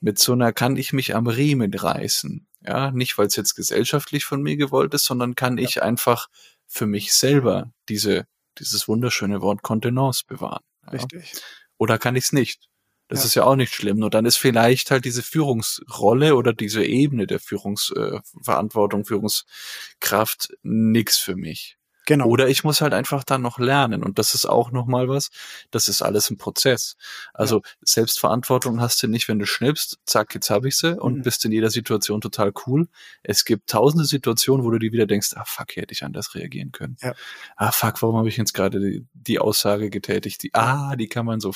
mit 0.00 0.18
so 0.18 0.32
einer, 0.32 0.52
kann 0.52 0.76
ich 0.76 0.92
mich 0.92 1.14
am 1.14 1.26
Riemen 1.26 1.72
reißen. 1.72 2.46
Ja, 2.66 2.90
nicht 2.90 3.18
weil 3.18 3.26
es 3.26 3.36
jetzt 3.36 3.54
gesellschaftlich 3.54 4.24
von 4.24 4.42
mir 4.42 4.56
gewollt 4.56 4.94
ist, 4.94 5.04
sondern 5.04 5.34
kann 5.34 5.58
ja. 5.58 5.64
ich 5.64 5.82
einfach 5.82 6.28
für 6.66 6.86
mich 6.86 7.12
selber 7.12 7.70
diese, 7.88 8.26
dieses 8.58 8.88
wunderschöne 8.88 9.42
Wort 9.42 9.62
Kontenance 9.62 10.24
bewahren. 10.26 10.64
Ja? 10.84 10.92
Richtig. 10.92 11.34
Oder 11.76 11.98
kann 11.98 12.16
ich 12.16 12.24
es 12.24 12.32
nicht? 12.32 12.68
Das 13.08 13.20
ja. 13.20 13.26
ist 13.26 13.34
ja 13.34 13.44
auch 13.44 13.56
nicht 13.56 13.74
schlimm. 13.74 13.98
Nur 13.98 14.08
dann 14.08 14.24
ist 14.24 14.36
vielleicht 14.36 14.90
halt 14.90 15.04
diese 15.04 15.22
Führungsrolle 15.22 16.36
oder 16.36 16.54
diese 16.54 16.84
Ebene 16.84 17.26
der 17.26 17.38
Führungsverantwortung, 17.38 19.02
äh, 19.02 19.04
Führungskraft 19.04 20.56
nix 20.62 21.18
für 21.18 21.36
mich. 21.36 21.76
Genau. 22.06 22.26
Oder 22.26 22.48
ich 22.48 22.64
muss 22.64 22.80
halt 22.80 22.92
einfach 22.92 23.24
dann 23.24 23.42
noch 23.42 23.58
lernen. 23.58 24.02
Und 24.02 24.18
das 24.18 24.34
ist 24.34 24.46
auch 24.46 24.70
nochmal 24.70 25.08
was. 25.08 25.30
Das 25.70 25.88
ist 25.88 26.02
alles 26.02 26.30
ein 26.30 26.36
Prozess. 26.36 26.96
Also 27.32 27.56
ja. 27.56 27.70
Selbstverantwortung 27.82 28.80
hast 28.80 29.02
du 29.02 29.08
nicht, 29.08 29.28
wenn 29.28 29.38
du 29.38 29.46
schnippst, 29.46 29.98
zack, 30.04 30.34
jetzt 30.34 30.50
habe 30.50 30.68
ich 30.68 30.76
sie 30.76 30.98
und 30.98 31.18
mhm. 31.18 31.22
bist 31.22 31.44
in 31.44 31.52
jeder 31.52 31.70
Situation 31.70 32.20
total 32.20 32.52
cool. 32.66 32.88
Es 33.22 33.44
gibt 33.44 33.70
tausende 33.70 34.04
Situationen, 34.04 34.64
wo 34.64 34.70
du 34.70 34.78
dir 34.78 34.92
wieder 34.92 35.06
denkst, 35.06 35.30
ah 35.34 35.44
fuck, 35.46 35.72
hier 35.72 35.82
hätte 35.82 35.94
ich 35.94 36.04
anders 36.04 36.34
reagieren 36.34 36.72
können. 36.72 36.96
Ja. 37.00 37.14
Ah 37.56 37.72
fuck, 37.72 38.02
warum 38.02 38.16
habe 38.16 38.28
ich 38.28 38.36
jetzt 38.36 38.54
gerade 38.54 38.80
die, 38.80 39.06
die, 39.14 39.38
Aussage 39.38 39.90
getätigt? 39.90 40.42
Die, 40.42 40.54
ah, 40.54 40.96
die 40.96 41.08
kann 41.08 41.26
man 41.26 41.40
so 41.40 41.52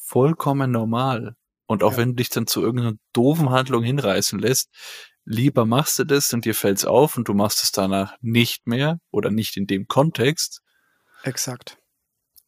vollkommen 0.00 0.70
normal. 0.70 1.36
Und 1.66 1.82
auch 1.82 1.92
ja. 1.92 1.98
wenn 1.98 2.10
du 2.10 2.14
dich 2.16 2.28
dann 2.28 2.46
zu 2.46 2.60
irgendeiner 2.60 2.96
doofen 3.12 3.50
Handlung 3.50 3.82
hinreißen 3.82 4.38
lässt, 4.38 4.68
lieber 5.24 5.66
machst 5.66 5.98
du 5.98 6.04
das 6.04 6.32
und 6.32 6.44
dir 6.44 6.54
fällt's 6.54 6.84
auf 6.84 7.16
und 7.16 7.28
du 7.28 7.34
machst 7.34 7.62
es 7.62 7.72
danach 7.72 8.16
nicht 8.20 8.66
mehr 8.66 8.98
oder 9.10 9.30
nicht 9.30 9.56
in 9.56 9.66
dem 9.66 9.86
Kontext. 9.86 10.60
Exakt. 11.22 11.78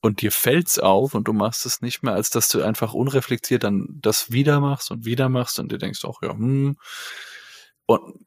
Und 0.01 0.21
dir 0.21 0.33
fällt's 0.33 0.79
auf 0.79 1.15
und 1.15 1.29
du 1.29 1.33
machst 1.33 1.65
es 1.65 1.81
nicht 1.81 2.03
mehr, 2.03 2.15
als 2.15 2.31
dass 2.31 2.49
du 2.49 2.63
einfach 2.63 2.93
unreflektiert 2.93 3.65
dann 3.65 3.87
das 4.03 4.31
wieder 4.31 4.61
machst 4.61 4.91
und 4.91 5.05
wieder 5.05 5.29
machst 5.29 5.59
und 5.59 5.73
dir 5.73 5.79
denkst 5.79 6.05
auch, 6.05 6.21
ja, 6.23 6.31
hm. 6.31 6.77
Und 7.87 8.27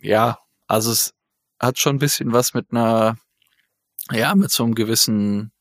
ja, 0.00 0.38
also 0.66 0.92
es 0.92 1.14
hat 1.58 1.78
schon 1.78 1.96
ein 1.96 2.00
bisschen 2.00 2.32
was 2.32 2.54
mit 2.54 2.70
einer, 2.70 3.16
ja, 4.12 4.34
mit 4.34 4.50
so 4.50 4.62
einem 4.62 4.74
gewissen 4.74 5.52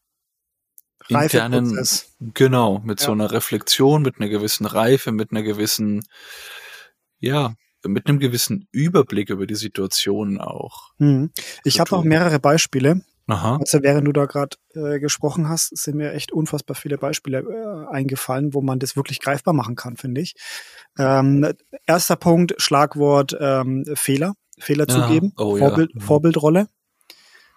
internen, 1.08 1.88
genau, 2.20 2.80
mit 2.80 3.00
ja. 3.00 3.06
so 3.08 3.12
einer 3.12 3.32
Reflexion, 3.32 4.02
mit 4.02 4.20
einer 4.20 4.30
gewissen 4.30 4.66
Reife, 4.66 5.12
mit 5.12 5.32
einer 5.32 5.44
gewissen, 5.44 6.06
ja, 7.20 7.56
mit 7.88 8.08
einem 8.08 8.20
gewissen 8.20 8.68
Überblick 8.72 9.30
über 9.30 9.48
die 9.48 9.56
Situation 9.56 10.40
auch. 10.40 10.94
Hm. 11.00 11.32
Ich 11.64 11.80
habe 11.80 11.96
auch 11.96 12.04
mehrere 12.04 12.40
Beispiele. 12.40 13.02
Aha. 13.28 13.58
Also 13.58 13.82
während 13.82 14.08
du 14.08 14.12
da 14.12 14.26
gerade 14.26 14.58
äh, 14.76 15.00
gesprochen 15.00 15.50
hast, 15.50 15.76
sind 15.76 15.98
mir 15.98 16.14
echt 16.14 16.32
unfassbar 16.32 16.76
viele 16.76 16.98
Beispiele 16.98 17.40
äh, 17.40 17.94
eingefallen, 17.94 18.54
wo 18.54 18.62
man 18.62 18.78
das 18.78 18.96
wirklich 18.96 19.20
greifbar 19.20 19.54
machen 19.54 19.76
kann, 19.76 19.98
finde 19.98 20.22
ich. 20.22 20.36
Ähm, 21.00 21.54
erster 21.88 22.18
Punkt, 22.18 22.54
Schlagwort 22.58 23.36
ähm, 23.40 23.84
Fehler, 23.96 24.36
Fehler 24.60 24.86
ja. 24.88 24.94
zugeben, 24.94 25.34
oh, 25.38 25.58
Vorbild, 25.58 25.92
ja. 25.94 26.02
Mhm. 26.02 26.06
Vorbildrolle. 26.06 26.68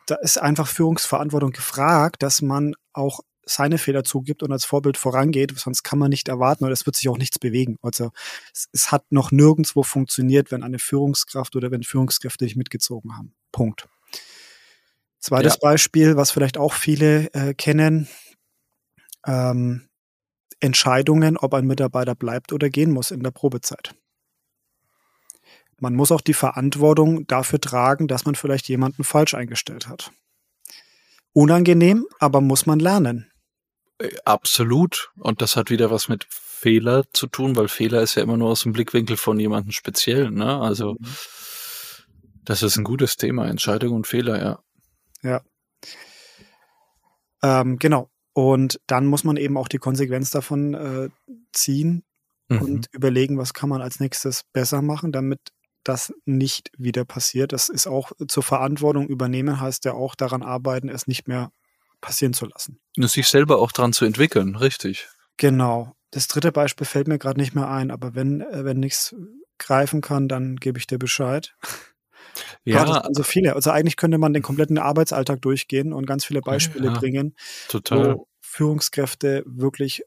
Da 0.07 0.15
ist 0.15 0.41
einfach 0.41 0.67
Führungsverantwortung 0.67 1.51
gefragt, 1.51 2.23
dass 2.23 2.41
man 2.41 2.75
auch 2.95 3.21
seine 3.49 3.79
Fehler 3.79 4.05
zugibt 4.05 4.43
und 4.43 4.53
als 4.53 4.65
Vorbild 4.65 4.97
vorangeht, 4.97 5.53
sonst 5.59 5.83
kann 5.83 5.99
man 5.99 6.11
nicht 6.11 6.29
erwarten 6.29 6.65
oder 6.65 6.73
es 6.73 6.87
wird 6.87 6.97
sich 6.97 7.09
auch 7.09 7.19
nichts 7.19 7.39
bewegen. 7.39 7.77
Also 7.83 8.11
es, 8.53 8.69
es 8.73 8.93
hat 8.93 9.11
noch 9.11 9.31
nirgendwo 9.31 9.83
funktioniert, 9.83 10.51
wenn 10.51 10.63
eine 10.63 10.79
Führungskraft 10.79 11.57
oder 11.57 11.71
wenn 11.71 11.83
Führungskräfte 11.83 12.45
nicht 12.45 12.57
mitgezogen 12.57 13.17
haben. 13.17 13.35
Punkt. 13.53 13.89
Zweites 15.19 15.55
ja. 15.55 15.59
Beispiel, 15.61 16.17
was 16.17 16.31
vielleicht 16.31 16.59
auch 16.59 16.73
viele 16.73 17.33
äh, 17.35 17.55
kennen, 17.55 18.09
ähm, 19.27 19.89
Entscheidungen, 20.61 21.37
ob 21.37 21.55
ein 21.55 21.67
Mitarbeiter 21.67 22.15
bleibt 22.15 22.53
oder 22.53 22.69
gehen 22.71 22.93
muss 22.93 23.11
in 23.11 23.23
der 23.23 23.31
Probezeit. 23.31 23.95
Man 25.81 25.95
muss 25.95 26.11
auch 26.11 26.21
die 26.21 26.35
Verantwortung 26.35 27.27
dafür 27.27 27.61
tragen, 27.61 28.09
dass 28.09 28.25
man 28.25 28.35
vielleicht 28.35 28.69
jemanden 28.69 29.05
falsch 29.05 29.35
eingestellt 29.35 29.87
hat. 29.87 30.11
Unangenehm, 31.33 32.07
aber 32.19 32.41
muss 32.41 32.67
man 32.67 32.81
lernen. 32.81 33.31
Äh, 33.99 34.17
absolut. 34.25 35.11
Und 35.17 35.43
das 35.43 35.57
hat 35.57 35.71
wieder 35.71 35.91
was 35.91 36.09
mit 36.09 36.27
Fehler 36.29 37.05
zu 37.13 37.27
tun, 37.27 37.57
weil 37.57 37.69
Fehler 37.69 38.03
ist 38.03 38.17
ja 38.17 38.23
immer 38.23 38.37
nur 38.37 38.51
aus 38.51 38.63
dem 38.63 38.73
Blickwinkel 38.73 39.17
von 39.17 39.39
jemandem 39.39 39.73
speziell. 39.73 40.31
Ne? 40.31 40.61
Also 40.61 40.95
mhm. 40.95 41.07
das 42.45 42.63
ist 42.63 42.77
ein 42.77 42.85
gutes 42.85 43.17
Thema, 43.17 43.47
Entscheidung 43.47 43.95
und 43.95 44.07
Fehler, 44.07 44.41
ja. 44.43 44.63
Ja. 45.23 45.43
Ähm, 47.43 47.79
genau. 47.79 48.11
Und 48.33 48.81
dann 48.87 49.07
muss 49.07 49.25
man 49.25 49.37
eben 49.37 49.57
auch 49.57 49.69
die 49.69 49.79
Konsequenz 49.79 50.31
davon 50.31 50.75
äh, 50.75 51.09
ziehen 51.53 52.05
mhm. 52.49 52.63
und 52.63 52.89
überlegen, 52.93 53.39
was 53.39 53.53
kann 53.53 53.69
man 53.69 53.83
als 53.83 54.01
nächstes 54.01 54.45
besser 54.53 54.83
machen, 54.83 55.13
damit 55.13 55.41
das 55.85 56.13
nicht 56.25 56.71
wieder 56.77 57.05
passiert. 57.05 57.53
Das 57.53 57.69
ist 57.69 57.87
auch 57.87 58.13
zur 58.29 58.43
Verantwortung 58.43 59.09
übernehmen, 59.09 59.61
heißt 59.61 59.85
ja 59.85 59.95
auch 59.95 60.15
daran 60.15 60.43
arbeiten, 60.43 60.89
es 60.89 61.07
nicht 61.07 61.29
mehr 61.29 61.51
passieren 62.01 62.33
zu 62.33 62.47
lassen. 62.47 62.81
Und 62.97 63.11
sich 63.11 63.29
selber 63.29 63.59
auch 63.59 63.73
dran 63.73 63.93
zu 63.93 64.05
entwickeln, 64.05 64.57
richtig. 64.57 65.09
Genau. 65.37 65.95
Das 66.11 66.27
dritte 66.27 66.53
Beispiel 66.53 66.87
fällt 66.87 67.09
mir 67.09 67.19
gerade 67.19 67.39
nicht 67.39 67.55
mehr 67.55 67.69
ein, 67.69 67.91
aber 67.91 68.15
wenn, 68.15 68.41
äh, 68.41 68.65
wenn 68.65 68.81
nichts 68.81 69.15
greifen 69.59 70.01
kann, 70.01 70.29
dann 70.29 70.57
gebe 70.57 70.79
ich 70.79 70.87
dir 70.87 70.99
Bescheid. 70.99 71.55
Ja. 72.65 72.85
Gott, 72.85 73.05
also 73.05 73.23
viele. 73.23 73.55
Also 73.55 73.71
eigentlich 73.71 73.97
könnte 73.97 74.19
man 74.19 74.33
den 74.33 74.43
kompletten 74.43 74.79
Arbeitsalltag 74.79 75.43
durchgehen 75.43 75.93
und 75.93 76.07
ganz 76.07 76.25
viele 76.25 76.41
Beispiele 76.41 76.89
ja, 76.89 76.93
bringen, 76.93 77.35
total. 77.69 78.15
wo 78.15 78.29
Führungskräfte 78.41 79.43
wirklich 79.47 80.05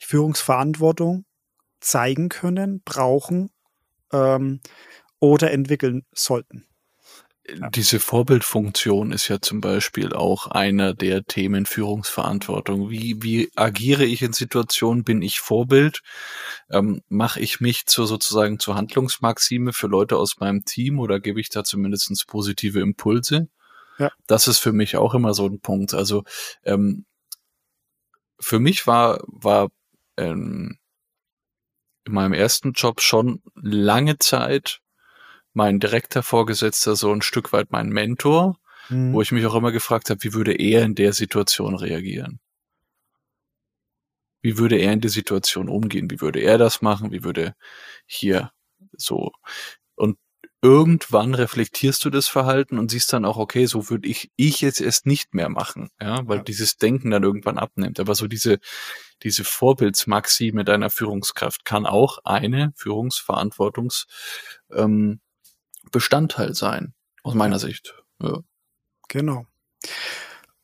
Führungsverantwortung 0.00 1.24
zeigen 1.80 2.28
können, 2.28 2.82
brauchen 2.84 3.50
ähm, 4.12 4.60
oder 5.20 5.52
entwickeln 5.52 6.04
sollten. 6.12 6.66
Diese 7.74 8.00
Vorbildfunktion 8.00 9.12
ist 9.12 9.28
ja 9.28 9.38
zum 9.38 9.60
Beispiel 9.60 10.14
auch 10.14 10.46
einer 10.46 10.94
der 10.94 11.24
Themen 11.24 11.66
Führungsverantwortung. 11.66 12.88
Wie, 12.88 13.22
wie 13.22 13.50
agiere 13.54 14.06
ich 14.06 14.22
in 14.22 14.32
Situationen? 14.32 15.04
Bin 15.04 15.20
ich 15.20 15.40
Vorbild? 15.40 16.00
Ähm, 16.70 17.02
Mache 17.08 17.40
ich 17.40 17.60
mich 17.60 17.84
zur 17.84 18.06
sozusagen 18.06 18.58
zur 18.58 18.76
Handlungsmaxime 18.76 19.74
für 19.74 19.88
Leute 19.88 20.16
aus 20.16 20.38
meinem 20.40 20.64
Team 20.64 20.98
oder 20.98 21.20
gebe 21.20 21.38
ich 21.38 21.50
da 21.50 21.64
zumindest 21.64 22.26
positive 22.26 22.80
Impulse? 22.80 23.48
Ja. 23.98 24.10
Das 24.26 24.48
ist 24.48 24.58
für 24.58 24.72
mich 24.72 24.96
auch 24.96 25.12
immer 25.12 25.34
so 25.34 25.46
ein 25.46 25.60
Punkt. 25.60 25.92
Also 25.92 26.24
ähm, 26.64 27.04
für 28.40 28.58
mich 28.58 28.86
war, 28.86 29.22
war 29.26 29.68
ähm, 30.16 30.78
in 32.06 32.12
meinem 32.12 32.32
ersten 32.32 32.72
Job 32.72 33.02
schon 33.02 33.42
lange 33.54 34.18
Zeit 34.18 34.80
mein 35.54 35.80
direkter 35.80 36.22
Vorgesetzter 36.22 36.96
so 36.96 37.12
ein 37.12 37.22
Stück 37.22 37.52
weit 37.52 37.70
mein 37.70 37.88
Mentor, 37.88 38.58
mhm. 38.88 39.12
wo 39.12 39.22
ich 39.22 39.32
mich 39.32 39.46
auch 39.46 39.54
immer 39.54 39.72
gefragt 39.72 40.10
habe, 40.10 40.22
wie 40.22 40.34
würde 40.34 40.52
er 40.52 40.82
in 40.82 40.94
der 40.94 41.12
Situation 41.12 41.74
reagieren? 41.74 42.40
Wie 44.42 44.58
würde 44.58 44.76
er 44.76 44.92
in 44.92 45.00
der 45.00 45.10
Situation 45.10 45.70
umgehen? 45.70 46.10
Wie 46.10 46.20
würde 46.20 46.40
er 46.40 46.58
das 46.58 46.82
machen? 46.82 47.12
Wie 47.12 47.24
würde 47.24 47.54
hier 48.04 48.50
so? 48.92 49.32
Und 49.94 50.18
irgendwann 50.60 51.34
reflektierst 51.34 52.04
du 52.04 52.10
das 52.10 52.26
Verhalten 52.26 52.78
und 52.78 52.90
siehst 52.90 53.12
dann 53.12 53.24
auch, 53.24 53.36
okay, 53.36 53.66
so 53.66 53.90
würde 53.90 54.08
ich, 54.08 54.30
ich 54.36 54.60
jetzt 54.60 54.80
erst 54.80 55.06
nicht 55.06 55.34
mehr 55.34 55.48
machen, 55.48 55.90
ja, 56.00 56.26
weil 56.26 56.38
ja. 56.38 56.42
dieses 56.42 56.78
Denken 56.78 57.10
dann 57.10 57.22
irgendwann 57.22 57.58
abnimmt. 57.58 58.00
Aber 58.00 58.14
so 58.14 58.26
diese, 58.26 58.58
diese 59.22 59.44
Vorbildsmaxime 59.44 60.64
deiner 60.64 60.90
Führungskraft 60.90 61.64
kann 61.64 61.86
auch 61.86 62.18
eine 62.24 62.72
Führungsverantwortungs, 62.76 64.06
ähm, 64.72 65.20
Bestandteil 65.90 66.54
sein, 66.54 66.94
aus 67.22 67.34
meiner 67.34 67.58
Sicht. 67.58 67.94
Ja. 68.20 68.40
Genau. 69.08 69.46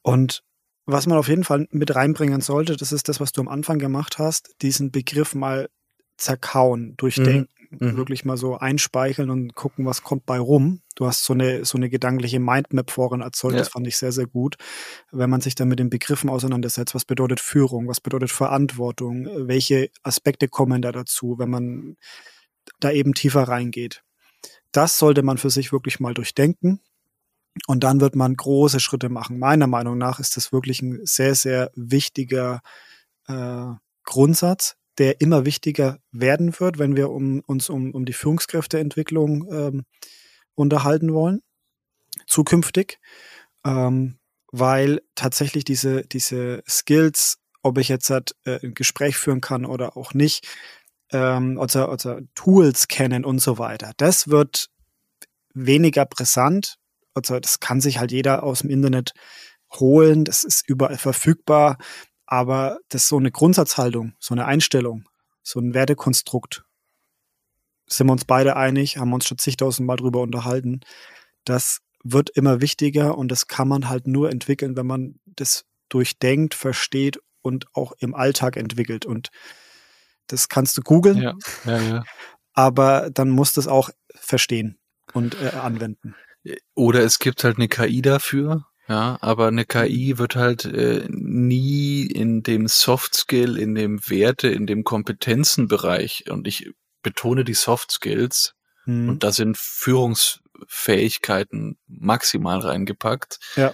Und 0.03 0.43
was 0.87 1.07
man 1.07 1.19
auf 1.19 1.29
jeden 1.29 1.45
Fall 1.45 1.69
mit 1.71 1.95
reinbringen 1.95 2.41
sollte, 2.41 2.77
das 2.77 2.93
ist 2.93 3.09
das, 3.09 3.21
was 3.21 3.33
du 3.33 3.41
am 3.41 3.49
Anfang 3.49 3.79
gemacht 3.79 4.19
hast, 4.19 4.57
diesen 4.63 4.91
Begriff 4.91 5.35
mal 5.35 5.69
zerkauen, 6.17 6.97
durchdenken, 6.97 7.49
mhm. 7.71 7.89
mhm. 7.93 7.97
wirklich 7.97 8.25
mal 8.25 8.37
so 8.37 8.59
einspeicheln 8.59 9.31
und 9.31 9.55
gucken, 9.55 9.87
was 9.87 10.03
kommt 10.03 10.27
bei 10.27 10.39
rum. 10.39 10.83
Du 10.97 11.07
hast 11.07 11.25
so 11.25 11.33
eine, 11.33 11.65
so 11.65 11.79
eine 11.79 11.89
gedankliche 11.89 12.41
Mindmap 12.41 12.91
vorhin 12.91 13.21
erzeugt, 13.21 13.55
ja. 13.55 13.61
das 13.61 13.69
fand 13.69 13.87
ich 13.87 13.97
sehr, 13.97 14.13
sehr 14.13 14.27
gut. 14.27 14.57
Wenn 15.13 15.31
man 15.31 15.41
sich 15.41 15.55
dann 15.55 15.69
mit 15.69 15.79
den 15.79 15.91
Begriffen 15.91 16.29
auseinandersetzt, 16.29 16.95
was 16.95 17.05
bedeutet 17.05 17.41
Führung, 17.41 17.89
was 17.89 18.01
bedeutet 18.01 18.31
Verantwortung, 18.31 19.29
welche 19.49 19.91
Aspekte 20.03 20.49
kommen 20.49 20.83
da 20.83 20.93
dazu, 20.93 21.39
wenn 21.39 21.51
man 21.51 21.97
da 22.81 22.91
eben 22.91 23.15
tiefer 23.15 23.45
reingeht. 23.45 24.03
Das 24.73 24.99
sollte 24.99 25.23
man 25.23 25.39
für 25.39 25.51
sich 25.51 25.73
wirklich 25.73 26.01
mal 26.01 26.15
durchdenken. 26.15 26.81
Und 27.67 27.83
dann 27.83 28.01
wird 28.01 28.15
man 28.15 28.37
große 28.37 28.81
Schritte 28.81 29.09
machen. 29.09 29.39
Meiner 29.39 29.67
Meinung 29.67 29.99
nach 29.99 30.21
ist 30.21 30.37
das 30.37 30.53
wirklich 30.53 30.83
ein 30.83 31.01
sehr, 31.05 31.35
sehr 31.35 31.71
wichtiger 31.75 32.61
äh, 33.27 33.67
Grundsatz, 34.05 34.77
der 34.99 35.21
immer 35.21 35.45
wichtiger 35.45 35.99
werden 36.13 36.59
wird, 36.61 36.79
wenn 36.79 36.95
wir 36.97 37.11
um, 37.11 37.41
uns 37.47 37.69
um, 37.69 37.93
um 37.93 38.05
die 38.05 38.13
Führungskräfteentwicklung 38.13 39.53
ähm, 39.53 39.85
unterhalten 40.55 41.13
wollen, 41.13 41.41
zukünftig. 42.27 42.99
Ähm, 43.65 44.19
weil 44.53 45.01
tatsächlich 45.15 45.65
diese, 45.65 46.03
diese 46.03 46.63
Skills, 46.69 47.39
ob 47.63 47.79
ich 47.79 47.89
jetzt 47.89 48.11
halt, 48.11 48.35
äh, 48.45 48.59
ein 48.65 48.75
Gespräch 48.75 49.17
führen 49.17 49.41
kann 49.41 49.65
oder 49.65 49.97
auch 49.97 50.15
nicht, 50.15 50.47
ähm, 51.13 51.59
oder, 51.59 51.93
oder 51.93 52.21
Tools 52.35 52.89
kennen 52.89 53.25
und 53.25 53.41
so 53.41 53.59
weiter. 53.59 53.93
Das 53.97 54.29
wird 54.29 54.69
weniger 55.55 56.07
brisant. 56.07 56.77
Also 57.15 57.41
das 57.41 57.61
kann 57.61 57.81
sich 57.81 57.99
halt 57.99 58.13
jeder 58.13 58.43
aus 58.43 58.61
dem 58.61 58.71
Internet 58.71 59.13
holen, 59.73 60.25
das 60.25 60.45
ist 60.45 60.69
überall 60.69 60.99
verfügbar, 60.99 61.79
aber 62.27 62.79
das 62.89 63.03
ist 63.03 63.09
so 63.09 63.19
eine 63.19 63.31
Grundsatzhaltung, 63.31 64.15
so 64.19 64.35
eine 64.35 64.47
Einstellung, 64.47 65.05
so 65.43 65.61
ein 65.61 65.75
Wertekonstrukt. 65.75 66.65
Sind 67.87 68.07
wir 68.07 68.13
uns 68.13 68.25
beide 68.25 68.57
einig, 68.57 68.99
haben 68.99 69.13
uns 69.13 69.27
schon 69.27 69.39
zigtausendmal 69.39 69.97
drüber 69.97 70.21
unterhalten. 70.21 70.81
Das 71.45 71.81
wird 72.05 72.31
immer 72.31 72.61
wichtiger 72.61 73.19
und 73.19 73.29
das 73.29 73.47
kann 73.49 73.69
man 73.69 73.89
halt 73.89 74.07
nur 74.07 74.31
entwickeln, 74.31 74.77
wenn 74.77 74.87
man 74.87 75.19
das 75.27 75.65
durchdenkt, 75.89 76.55
versteht 76.55 77.19
und 77.43 77.67
auch 77.75 77.93
im 77.99 78.15
Alltag 78.15 78.57
entwickelt. 78.57 79.07
Und 79.07 79.31
das 80.33 80.49
kannst 80.49 80.77
du 80.79 80.83
googeln. 80.83 81.19
Ja, 81.19 81.35
ja, 81.65 81.79
ja. 81.79 82.05
Aber 82.53 83.11
dann 83.11 83.31
musst 83.31 83.57
du 83.57 83.61
es 83.61 83.69
auch 83.69 83.91
verstehen 84.15 84.79
und 85.13 85.41
äh, 85.41 85.57
anwenden. 85.57 86.15
Oder 86.75 87.01
es 87.01 87.19
gibt 87.19 87.45
halt 87.45 87.59
eine 87.59 87.69
KI 87.69 88.03
dafür, 88.03 88.65
ja, 88.91 89.17
aber 89.21 89.47
eine 89.47 89.65
KI 89.67 90.19
wird 90.19 90.35
halt 90.35 90.65
äh, 90.65 91.07
nie 91.09 92.07
in 92.07 92.43
dem 92.43 92.67
Soft 92.67 93.15
Skill, 93.15 93.57
in 93.57 93.77
dem 93.77 94.01
Werte, 94.09 94.49
in 94.49 94.67
dem 94.67 94.83
Kompetenzenbereich 94.83 96.25
und 96.29 96.49
ich 96.49 96.73
betone 97.03 97.45
die 97.45 97.55
Soft 97.55 97.93
Skills 97.93 98.57
hm. 98.85 99.11
und 99.11 99.23
da 99.23 99.31
sind 99.31 99.57
Führungsfähigkeiten 99.57 101.79
maximal 101.87 102.59
reingepackt. 102.59 103.39
Ja. 103.55 103.71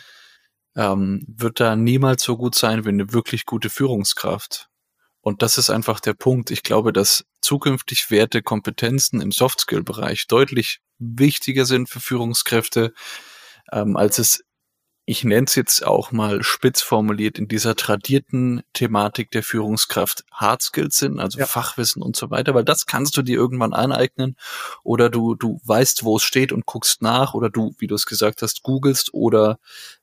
Ähm, 0.76 1.24
wird 1.26 1.60
da 1.60 1.76
niemals 1.76 2.22
so 2.22 2.36
gut 2.36 2.54
sein 2.54 2.84
wie 2.84 2.90
eine 2.90 3.14
wirklich 3.14 3.46
gute 3.46 3.70
Führungskraft. 3.70 4.68
Und 5.26 5.42
das 5.42 5.58
ist 5.58 5.70
einfach 5.70 5.98
der 5.98 6.14
Punkt. 6.14 6.52
Ich 6.52 6.62
glaube, 6.62 6.92
dass 6.92 7.24
zukünftig 7.40 8.12
Werte, 8.12 8.42
Kompetenzen 8.42 9.20
im 9.20 9.32
Softskill-Bereich 9.32 10.28
deutlich 10.28 10.78
wichtiger 11.00 11.66
sind 11.66 11.88
für 11.88 11.98
Führungskräfte, 11.98 12.92
ähm, 13.72 13.96
als 13.96 14.20
es 14.20 14.44
ich 15.08 15.22
nenne 15.22 15.46
es 15.46 15.54
jetzt 15.54 15.86
auch 15.86 16.10
mal 16.10 16.42
spitz 16.42 16.82
formuliert, 16.82 17.38
in 17.38 17.46
dieser 17.46 17.76
tradierten 17.76 18.62
Thematik 18.72 19.30
der 19.30 19.44
Führungskraft 19.44 20.24
Hard 20.32 20.62
Skills 20.62 20.96
sind, 20.96 21.20
also 21.20 21.38
ja. 21.38 21.46
Fachwissen 21.46 22.02
und 22.02 22.16
so 22.16 22.30
weiter, 22.30 22.54
weil 22.54 22.64
das 22.64 22.86
kannst 22.86 23.16
du 23.16 23.22
dir 23.22 23.36
irgendwann 23.36 23.72
aneignen 23.72 24.36
oder 24.82 25.08
du, 25.08 25.36
du 25.36 25.60
weißt, 25.64 26.02
wo 26.02 26.16
es 26.16 26.24
steht 26.24 26.50
und 26.50 26.66
guckst 26.66 27.02
nach 27.02 27.34
oder 27.34 27.50
du, 27.50 27.74
wie 27.78 27.86
du 27.86 27.94
es 27.94 28.04
gesagt 28.04 28.42
hast, 28.42 28.64
googelst 28.64 29.14
oder 29.14 29.58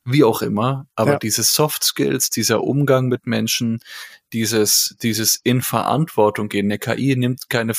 wie 0.06 0.24
auch 0.24 0.42
immer. 0.42 0.88
Aber 0.96 1.14
ja. 1.14 1.20
diese 1.20 1.44
Soft 1.44 1.84
Skills, 1.84 2.30
dieser 2.30 2.64
Umgang 2.64 3.08
mit 3.08 3.26
Menschen, 3.26 3.80
dieses, 4.34 4.96
dieses 5.02 5.40
in 5.44 5.62
Verantwortung 5.62 6.50
gehen. 6.50 6.66
Eine 6.66 6.80
KI 6.80 7.16
nimmt 7.16 7.50
keine, 7.50 7.74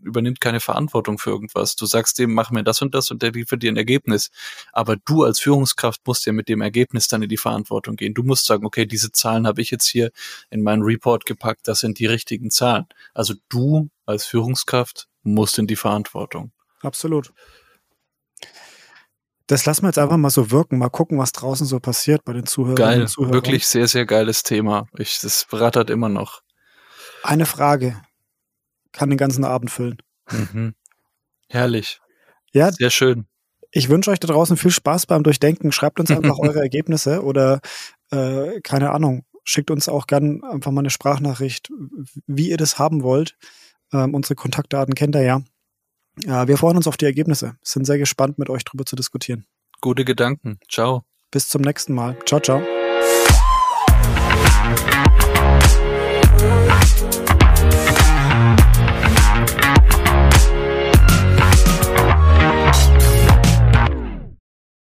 übernimmt 0.00 0.40
keine 0.40 0.60
Verantwortung 0.60 1.18
für 1.18 1.30
irgendwas. 1.30 1.76
Du 1.76 1.86
sagst 1.86 2.18
dem, 2.18 2.32
mach 2.32 2.50
mir 2.50 2.64
das 2.64 2.80
und 2.80 2.94
das 2.94 3.10
und 3.10 3.22
der 3.22 3.32
liefert 3.32 3.62
dir 3.62 3.70
ein 3.70 3.76
Ergebnis. 3.76 4.30
Aber 4.72 4.96
du 4.96 5.22
als 5.22 5.38
Führungskraft 5.38 6.00
musst 6.06 6.26
ja 6.26 6.32
mit 6.32 6.48
dem 6.48 6.62
Ergebnis 6.62 7.08
dann 7.08 7.22
in 7.22 7.28
die 7.28 7.36
Verantwortung 7.36 7.96
gehen. 7.96 8.14
Du 8.14 8.22
musst 8.22 8.46
sagen, 8.46 8.64
okay, 8.64 8.86
diese 8.86 9.12
Zahlen 9.12 9.46
habe 9.46 9.60
ich 9.60 9.70
jetzt 9.70 9.86
hier 9.86 10.10
in 10.50 10.62
meinen 10.62 10.82
Report 10.82 11.26
gepackt, 11.26 11.68
das 11.68 11.80
sind 11.80 11.98
die 11.98 12.06
richtigen 12.06 12.50
Zahlen. 12.50 12.86
Also 13.12 13.34
du 13.50 13.90
als 14.06 14.24
Führungskraft 14.24 15.08
musst 15.22 15.58
in 15.58 15.66
die 15.66 15.76
Verantwortung. 15.76 16.52
Absolut. 16.80 17.32
Das 19.46 19.66
lassen 19.66 19.82
wir 19.82 19.88
jetzt 19.88 19.98
einfach 19.98 20.16
mal 20.16 20.30
so 20.30 20.50
wirken, 20.50 20.78
mal 20.78 20.88
gucken, 20.88 21.18
was 21.18 21.32
draußen 21.32 21.66
so 21.66 21.80
passiert 21.80 22.24
bei 22.24 22.32
den 22.32 22.46
Zuhörern. 22.46 22.76
Geil, 22.76 23.00
und 23.02 23.08
Zuhörern. 23.08 23.34
wirklich 23.34 23.66
sehr, 23.66 23.88
sehr 23.88 24.06
geiles 24.06 24.42
Thema. 24.42 24.86
Ich, 24.96 25.20
das 25.20 25.46
rattert 25.52 25.90
immer 25.90 26.08
noch. 26.08 26.42
Eine 27.22 27.46
Frage 27.46 28.00
kann 28.92 29.10
den 29.10 29.18
ganzen 29.18 29.44
Abend 29.44 29.70
füllen. 29.70 29.98
Mhm. 30.30 30.74
Herrlich. 31.48 32.00
Ja. 32.52 32.70
Sehr 32.72 32.90
schön. 32.90 33.26
Ich 33.70 33.88
wünsche 33.88 34.10
euch 34.10 34.20
da 34.20 34.28
draußen 34.28 34.56
viel 34.56 34.70
Spaß 34.70 35.06
beim 35.06 35.22
Durchdenken. 35.22 35.72
Schreibt 35.72 35.98
uns 35.98 36.10
einfach 36.10 36.38
eure 36.38 36.60
Ergebnisse 36.60 37.22
oder 37.22 37.60
äh, 38.10 38.60
keine 38.60 38.90
Ahnung, 38.90 39.24
schickt 39.44 39.70
uns 39.70 39.88
auch 39.88 40.06
gern 40.06 40.42
einfach 40.44 40.70
mal 40.70 40.80
eine 40.80 40.90
Sprachnachricht, 40.90 41.70
wie 42.26 42.50
ihr 42.50 42.58
das 42.58 42.78
haben 42.78 43.02
wollt. 43.02 43.36
Ähm, 43.92 44.14
unsere 44.14 44.34
Kontaktdaten 44.34 44.94
kennt 44.94 45.16
ihr 45.16 45.22
ja. 45.22 45.42
Ja, 46.24 46.46
wir 46.48 46.58
freuen 46.58 46.76
uns 46.76 46.86
auf 46.86 46.96
die 46.96 47.06
Ergebnisse. 47.06 47.56
Sind 47.62 47.86
sehr 47.86 47.98
gespannt, 47.98 48.38
mit 48.38 48.50
euch 48.50 48.64
drüber 48.64 48.84
zu 48.84 48.96
diskutieren. 48.96 49.46
Gute 49.80 50.04
Gedanken. 50.04 50.58
Ciao. 50.68 51.04
Bis 51.30 51.48
zum 51.48 51.62
nächsten 51.62 51.94
Mal. 51.94 52.16
Ciao, 52.26 52.40
ciao. 52.40 52.62